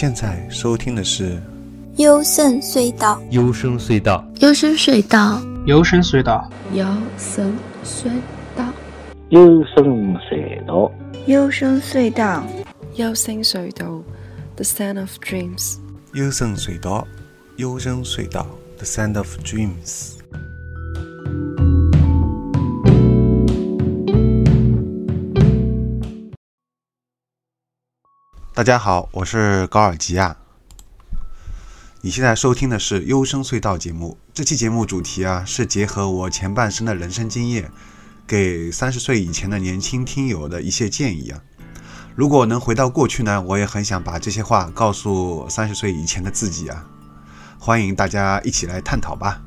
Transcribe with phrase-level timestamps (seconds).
[0.00, 1.42] 现在收听的是
[1.96, 6.44] 幽深隧道，幽深隧道，幽深隧道，幽深隧道，
[7.16, 8.08] 幽深隧
[8.54, 8.72] 道，
[9.26, 10.92] 幽深隧道，
[11.26, 12.44] 幽深隧道，
[12.94, 14.00] 幽深隧道
[14.54, 15.78] ，The Sound of Dreams，
[16.12, 17.04] 幽深隧道，
[17.56, 20.12] 幽深隧道，The Sound of Dreams。
[28.58, 30.36] 大家好，我是高尔基亚。
[32.00, 34.18] 你现在收听的是《优生隧道》节目。
[34.34, 37.70] 这期节目主题啊，是结合我前半生的人生经验，
[38.26, 41.40] 给三十岁以前的年轻听友的一些建议啊。
[42.16, 46.84] 如果能回到过去呢，我也很想把这些话告诉三十岁以前的自己啊。
[47.60, 49.40] 欢迎大家一起来探讨吧。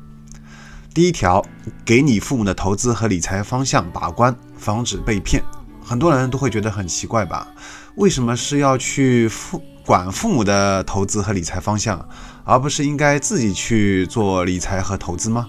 [0.94, 1.44] 第一条，
[1.84, 5.44] 给你父母的投资和理财方向把关，防止被骗。
[5.92, 7.46] 很多人都会觉得很奇怪吧？
[7.96, 12.08] 为什么是要去父管父母的投资和理财方向，
[12.44, 15.46] 而不是应该自己去做理财和投资吗？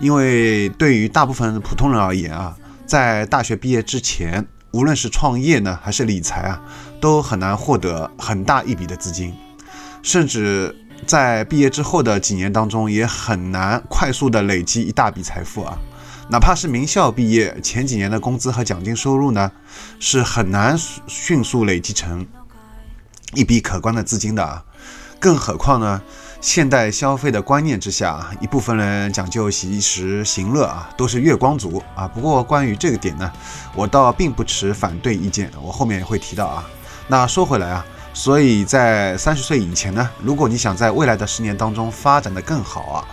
[0.00, 6.62] 因为对于大部分普通人而言啊，在大学毕业之前，无论是创业呢，还是理财啊，
[6.98, 9.34] 都很难获得很大一笔的资金，
[10.00, 10.74] 甚至
[11.06, 15.78] 在毕业之后的几年当中，也很难快速的累积一大笔财富啊。
[16.30, 19.52] 哪怕是名校毕业，前几年的工资和奖金收入呢，
[20.00, 22.26] 是很难迅速累积成
[23.34, 24.64] 一笔可观的资金的啊。
[25.20, 26.00] 更何况呢，
[26.40, 32.08] 现代消费的观念之下，一部分人讲究及时行乐啊，都是月光族啊。
[32.08, 33.30] 不过关于这个点呢，
[33.74, 36.64] 我倒并不持反对意见，我后面也会提到啊。
[37.06, 43.04] 那说回来啊，所以在三十岁以前呢，如果你想在未来的十年当中发展的更好啊。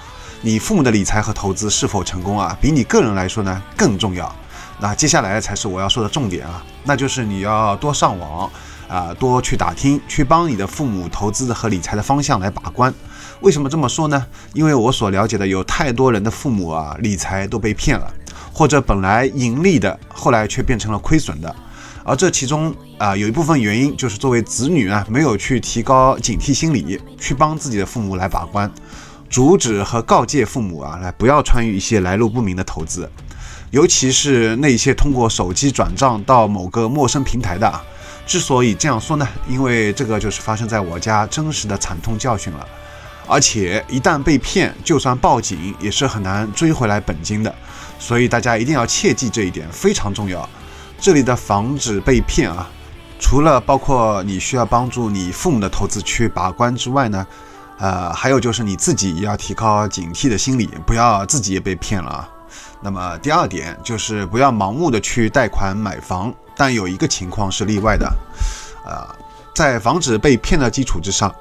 [0.43, 2.57] 你父母的理财和投资是否成功啊？
[2.59, 4.35] 比你个人来说呢更重要。
[4.79, 8.49] 那接下来才是我要说的重点啊，那就是你要多上网
[8.87, 12.91] 啊，多去打听，去帮你的父母投资和理财的方向来把关。
[13.41, 14.25] 为什么这么说呢？
[14.53, 18.11] 因为我所了解的有太多人的父母啊，理财都被骗了，
[18.51, 21.55] 或者本来盈利的，后来却变成了亏损的。
[22.03, 28.71] 而这其中啊，有一部分原因就是作为子女啊，没有去提高警惕心理，去帮自己的父母来把关。
[29.31, 33.09] 阻止和告诫父母啊，来不要参与一些来路不明的投资，
[33.69, 37.81] 尤其是那些通过手机转账到某个陌生平台的。
[38.27, 42.67] 之所以这样说呢，因为这个就是发生在我家真实的惨痛教训了。
[43.25, 47.55] 而且一旦被骗，就算报警也是很难追回来本金的。
[47.97, 50.47] 所以大家一定要切记这一点，非常重要。
[50.99, 52.69] 这里的防止被骗啊，
[53.17, 57.25] 除了包括你需要帮助你父母的投资去把关之外呢。
[57.81, 62.29] 呃，还有就是你自己要提高警惕的心理，不要自己也被骗了。
[62.79, 68.07] 那么第二点就是不要盲目的去贷款买房，但有一个情况是例外的。
[68.85, 69.03] 呃，
[69.55, 71.33] 在防止被骗的基础之上，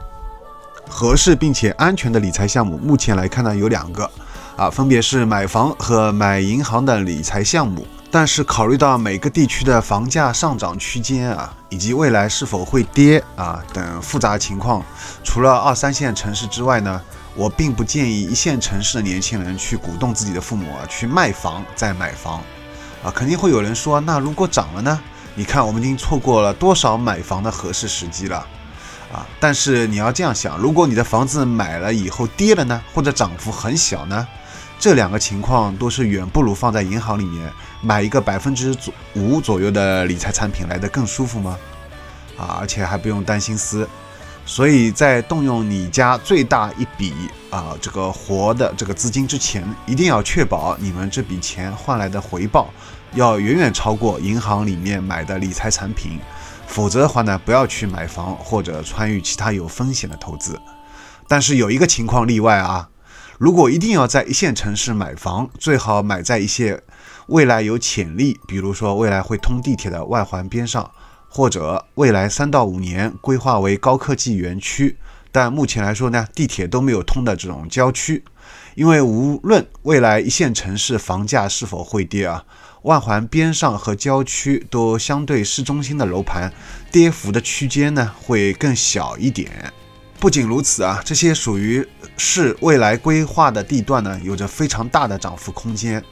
[0.89, 4.11] 合适并且安全的理财项目，目前来看呢有两个，
[4.57, 7.87] 啊，分别是买房和买银行的理财项目。
[8.13, 14.85] 但是考虑到每个地区的房价上涨区间啊，以及未来是否会跌啊等复杂情况，
[15.23, 17.01] 除了二三线城市之外呢，
[17.37, 22.43] 我并不建议一线城市的年轻人去鼓动自己的父母啊去卖房再买房，
[23.05, 25.01] 啊，肯定会有人说，那如果涨了呢？
[25.37, 28.39] 你看我们已经错过了多少买房的合适时机了，
[29.13, 34.27] 啊，但是你要这样想，如果你的房子买了以后跌了呢，或者涨幅很小呢？
[34.81, 37.53] 这两个情况都是远不如放在银行里面
[37.83, 41.59] 买一个百分之左五左右的理财产品来的更舒服吗？
[42.39, 43.87] 啊，而且还不用担心撕。
[44.47, 47.13] 所以在动用你家最大一笔
[47.51, 52.71] 啊这个活的这个资金之前，一定要确保你们这笔钱换来的回报
[53.13, 56.19] 要远远超过银行里面买的理财产品，
[56.67, 60.59] 否则的话呢，不要去买房或者参与其他有风险的投资。
[61.29, 62.89] 但是有一个情况例外啊。
[63.41, 66.79] 如果一定要在一线城市买房，最好买在一些
[67.29, 70.91] 未来有潜力，比如说未来会通地铁的外环边上，
[71.27, 74.99] 或者未来三到五年规划为高科技园区，
[75.33, 78.23] 但目前来说呢，地铁都没有通的这种郊区。
[78.75, 82.45] 因为无论未来一线城市房价是否会跌啊，
[82.83, 86.53] 外环边上和郊区都相对市中心的楼盘，
[86.93, 89.73] 跌幅的区间呢会更小一点。
[90.21, 91.87] 不仅如此啊，这些属于
[92.19, 96.05] 市未来规划的地段呢，有着非常大的涨幅空间，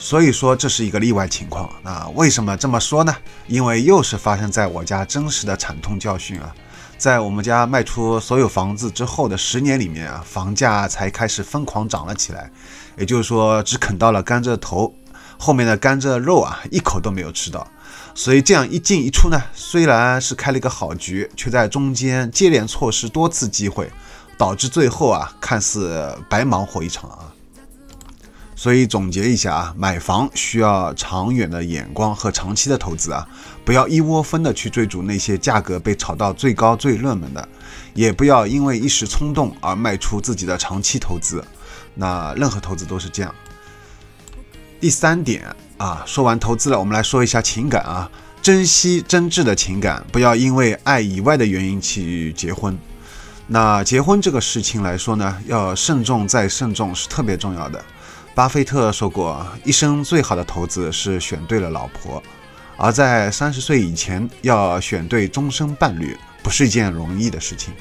[0.00, 1.70] 所以说这是一个例外情况。
[1.80, 3.14] 那为什么这么说呢？
[3.46, 6.52] 因为又是发生在我家真实的惨痛教训啊！
[6.98, 12.50] 在我们家卖出所有房子之后的十年里面啊，房价才开始疯狂涨了起来，
[12.98, 14.92] 也就是说只啃到了甘蔗头，
[15.38, 17.64] 后面的甘蔗肉啊一口都没有吃到。
[18.14, 23.90] 所以这样一进一出呢，虽然是开了一个好局，却在中间接连错失多次机会，
[24.36, 27.32] 导致最后啊看似白忙活一场啊。
[28.54, 33.26] 所以总结一下啊，买房需要长远的眼光和长期的投资啊，
[33.64, 37.48] 不要一窝蜂的去追逐那些价格被炒到最高最热门的，
[37.92, 41.42] 也不要因为一时冲动而卖出自己的长期投资。
[41.94, 43.34] 那任何投资都是这样。
[44.80, 45.44] 第三点
[45.82, 48.08] 啊，说完投资了，我们来说一下情感啊，
[48.40, 52.78] 珍惜真挚的情感，不要因为爱以外的原因去结婚。
[53.48, 57.84] 那结婚这个事情来说呢，要慎重再慎重是特别重要的。
[58.32, 62.22] 巴菲特说过，一生最好的投资是选对了老婆，
[62.76, 67.74] 而在三十岁以前要选对终身伴侣，不是一件容易的事情。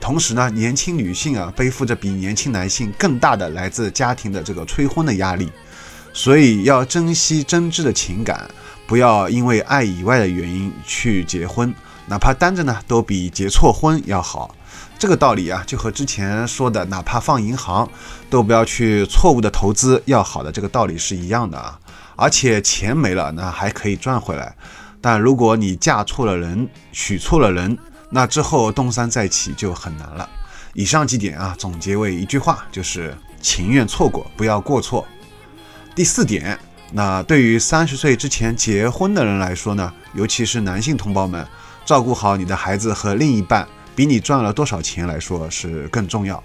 [0.00, 5.50] 同时呢，年轻女性啊，背负着比年轻男性更大的来自家庭的这个催婚的压力，
[6.12, 8.48] 所以要珍惜真挚的情感，
[8.86, 11.74] 不要因为爱以外的原因去结婚，
[12.06, 14.54] 哪怕单着呢，都比结错婚要好。
[14.98, 17.88] 这个道理啊，就和之前说的，哪怕放银行，
[18.30, 21.78] 都不要去错误的投资要好的这个道理是一样的啊。
[22.14, 24.54] 而且钱没了，那还可以赚回来。
[25.00, 27.76] 但如果你嫁错了人，娶错了人，
[28.10, 30.28] 那之后东山再起就很难了。
[30.74, 35.04] 以上几点啊，总结为一句话，就是情愿错过，不要过错。
[35.94, 36.58] 第四点，
[36.92, 41.46] 那对于三十岁之前结婚的人来说呢，尤其是男性同胞们，
[41.84, 43.68] 照顾好你的孩子和另一半。
[43.94, 46.42] 比你赚了多少钱来说是更重要。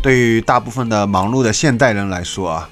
[0.00, 2.70] 对于大部分的忙碌的现代人来说啊，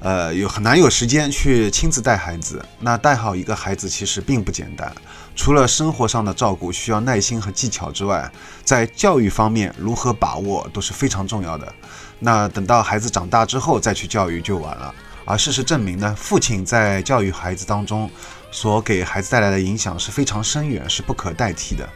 [0.00, 2.60] 呃，有很难有时间去亲自带孩子。
[2.80, 4.92] 那带好一个孩子其实并不简单，
[5.36, 8.28] 除了生活上的照顾需要耐心和技巧之外，
[8.64, 11.72] 在教育方面如何把握都是非常重要的。
[12.18, 14.92] 那等到孩子长大之后再去教育就晚了。
[15.24, 18.10] 而事实证明呢，父亲在教育孩子当中
[18.50, 21.88] 所给孩子带来的影响是非常深远，是不可代替的。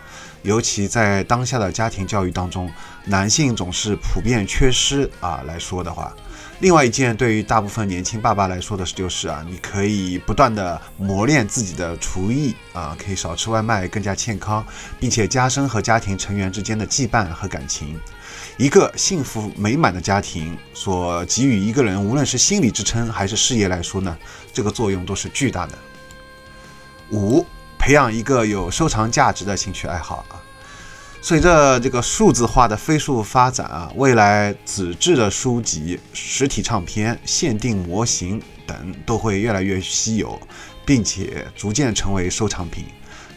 [0.43, 2.71] 尤其在当下的家庭教育当中，
[3.05, 5.43] 男性总是普遍缺失啊。
[5.47, 6.15] 来说的话，
[6.61, 14.65] 另外一件对于大部分年轻爸爸来说的就是啊，你可以不断的磨练自己的厨艺啊，可以少吃外卖，更加健康，
[15.01, 17.99] 并且加深和家庭成员之间的羁绊和感情。
[18.57, 24.17] 一个幸福美满的家庭所给予一个人，无论是心理支撑还是事业来说呢，
[24.53, 25.79] 这个作用都是巨大的。
[27.11, 27.45] 五。
[27.81, 30.43] 培养一个有收藏价值的兴趣爱好啊！
[31.23, 40.39] 随着这个数字化的飞速发展啊，未来纸质的书籍、实体唱片、限定模型等都会越来越稀有，
[40.85, 42.85] 并且逐渐成为收藏品，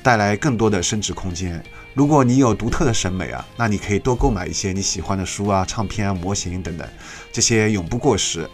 [0.04, 1.64] 带来更多的升值空间。
[1.94, 6.88] 如果你有独特的审美啊，那你可以多购买一些你喜欢的书啊、唱片啊、模型等等，
[7.32, 8.50] 这些永不过时，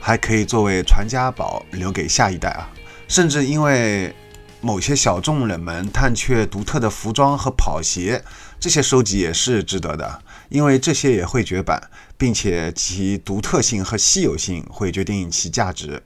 [0.00, 2.68] 还可以作为传家宝留给下一代啊！
[3.08, 4.14] 甚至因为
[4.60, 8.24] 某些小众人们探却独特的服装和跑鞋，
[8.58, 16.02] 这些收集也是值得的，因为这些也会绝版，并且其独特性和稀有性会决定其价值。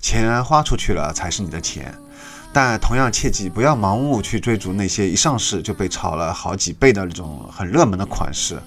[0.00, 1.94] 钱花出去了才是你的钱，
[2.52, 8.60] 但同样切记不要盲目去追逐那些一上市就被炒了好几倍的那种很热门的款式，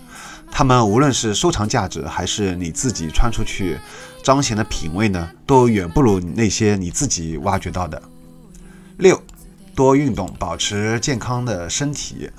[0.50, 3.78] 它们无论是收藏价值还是你自己穿出去
[4.24, 8.02] 彰显的品味呢，都远不如那些你自己挖掘到的。
[8.98, 9.22] 六，
[9.76, 12.30] 多运动，保持健康的身体，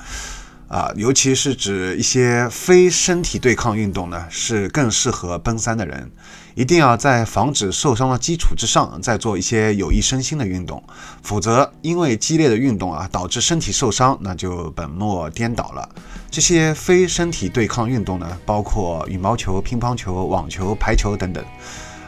[0.69, 6.11] 啊，尤其是指一些非身体对抗运动呢，是更适合奔三的人。
[6.55, 10.83] 一定要在防止受伤的基础之上，再做一些有益身心的运动，
[11.23, 15.89] 否则因为激烈的运动啊，导致身体受伤，那就本末颠倒了。
[16.31, 21.45] 这些非身体对抗运动呢，包括羽毛球、乒乓球、网球、排球等等。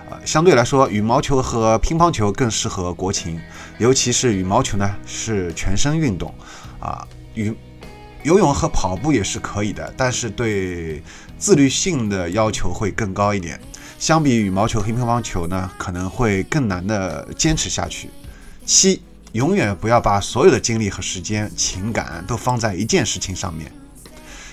[0.08, 3.40] 呃，相对来说，羽毛球和乒乓球更适合国情，
[3.78, 6.32] 尤其是羽毛球呢是全身运动，
[6.78, 7.52] 啊，羽
[8.26, 11.00] 游泳和跑步也是可以的，但是对
[11.38, 13.60] 自律性的要求会更高一点。
[14.00, 18.10] 相比羽毛球和乒乓球呢，可能会更难的坚持下去。
[18.64, 23.70] 七，永远不要把所有的精力和时间、情感都放在一件事情上面，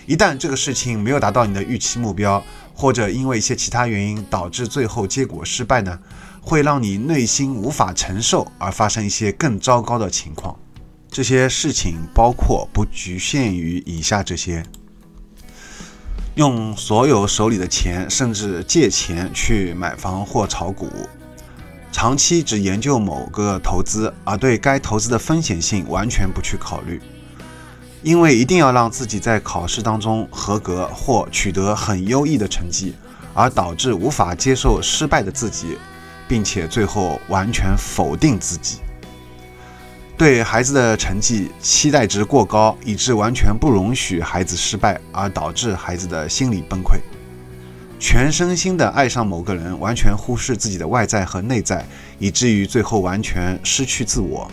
[0.05, 2.43] 一旦这个事情没有达到你的预期目标。
[2.75, 5.99] 或者因为一些其他原因导致最后结果失败呢，
[6.41, 10.57] 会让你内心无法承受而发生一些更糟糕的情况。
[11.13, 14.63] 这些事情包括不局限于以下这些：
[16.33, 20.87] 用所有手里的钱，甚至借钱去买房或炒股；
[21.91, 26.99] 长期只研究某个投资，而对该投资的风险性完全不去考虑。
[28.01, 32.95] 因为一定要让自己在考试当中合格或取得很优异的成绩，
[33.35, 35.77] 而导致无法接受失败的自己，
[36.27, 38.79] 并且最后完全否定自己。
[40.23, 46.97] 对孩子的成绩期待值过高，以致完全不容许孩子失败，而导致孩子的心理崩溃。
[47.99, 51.85] 全身心的爱上某个人，完全忽视自己的外在和内在，
[52.19, 54.49] 以至于最后完全失去自我。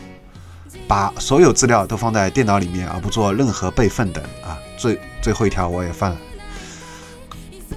[0.88, 4.58] 把所有资料都放在电脑里面，而不做任何备份等啊。
[4.76, 6.16] 最最后一条我也犯了。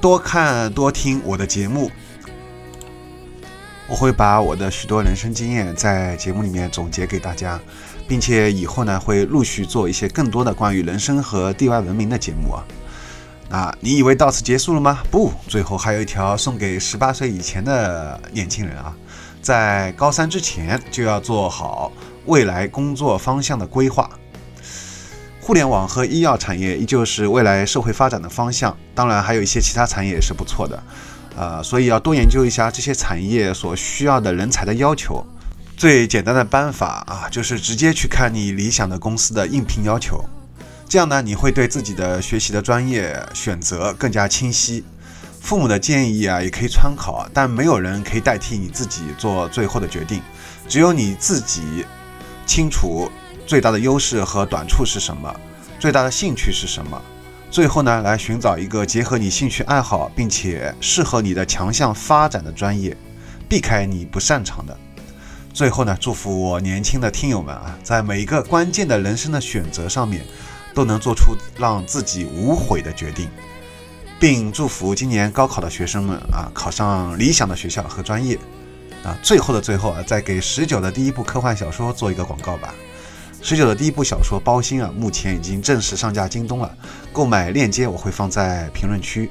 [0.01, 1.91] 多看多听我的节目，
[3.87, 7.59] 我会把我的许多人生经验在节目里面总结给大家，
[8.07, 12.63] 并且以后呢会陆续做一些更多的关于人生和地外文明的节目啊。
[13.49, 15.03] 那你以为到此结束了吗？
[15.11, 18.95] 不，最后还有一条送给十八岁以前的年轻人啊，
[19.41, 21.91] 在高三之前就要做好
[22.25, 24.09] 未来工作方向的规划。
[25.39, 30.81] 互联网和医药产业依旧是未来社会发展的方向，当然还有一些其他产业也是不错的，
[31.35, 35.25] 呃，所以要多研究一下这些产业所需要的人才的要求。
[35.75, 40.23] 最简单的办法啊，就是直接去看你理想的公司的应聘要求，
[40.87, 44.83] 这样呢，你会对自己的学习的专业选择更加清晰。
[45.41, 50.21] 父母的建议啊，也可以参考，但没有人可以代替你自己做最后的决定，
[50.69, 51.85] 只有你自己
[52.45, 53.11] 清楚。
[53.45, 55.35] 最大的优势和短处是什么？
[55.77, 57.01] 最大的兴趣是什么？
[57.53, 62.98] 最后呢，来寻找一个结合你兴趣爱好，并且适合你的强项发展的专业，
[63.48, 64.75] 避开你不擅长的。
[65.53, 70.25] 最后呢，祝福我年轻的听友们啊，在每一个关键的人生的选择上面，
[70.74, 73.29] 都能做出让自己无悔的决定，
[74.19, 78.36] 并祝福今年高考的学生们啊，考上理想的学校和专业。
[79.03, 82.74] 啊，最后的最后啊，再给十九的第一部科幻小说做一个广告吧。
[83.45, 86.77] 十九的第一部小说《包心》啊，目前已经正式上架京东了，
[87.12, 89.29] 购买链接我会放在评论区。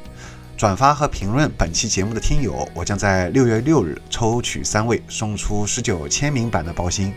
[0.55, 7.09] 转发和评论本期节目的听友，我将在六月六日抽取三位送出十九签名版的《包心》。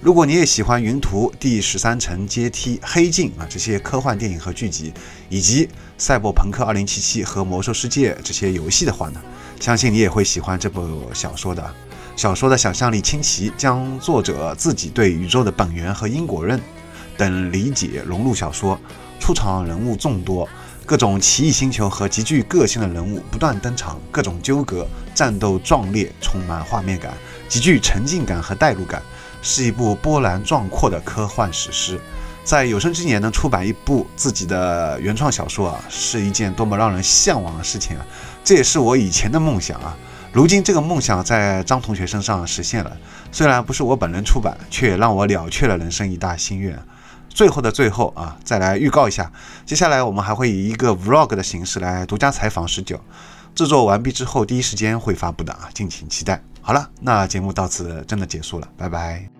[0.00, 4.94] 如果你也喜欢《云图》《第十三层阶梯》《黑镜》啊这些科幻电影和剧集，
[5.28, 5.66] 以及
[5.98, 9.20] 《赛博朋克2077》和《魔兽世界》这些游戏的话呢，
[9.60, 11.74] 相信你也会喜欢这部小说的。
[12.16, 16.60] 小说的想象力清奇，将作者自己对宇宙的本源和因果论
[17.16, 18.78] 等理解融入小说，
[19.18, 20.48] 出场人物众多，
[20.86, 27.12] 各种奇异星球和极具个性的人物不断登场，各种纠葛、战斗壮烈，充满画面感，
[27.48, 29.02] 极具沉浸感和代入感，
[29.42, 32.00] 是一部波澜壮阔的科幻史诗。
[32.44, 38.06] 在有生之年能出版一部自己的原创小说啊，是一件多么让人向往的事情啊！
[38.44, 39.96] 这也是我以前的梦想啊。
[40.34, 42.90] 如今这个梦想在张同学身上实现了，
[43.30, 46.76] 虽然不是我本人出版，却让我了却了人生一大心愿。
[47.28, 49.30] 最后的最后啊，再来预告一下，
[49.64, 53.00] 接下来我们还会以一个 vlog 的形式来独家采访十九，
[53.54, 56.42] 制作完毕之后第一时间会发布的啊，敬请期待。
[56.60, 59.33] 好了，那节目到此真的结束了，拜拜。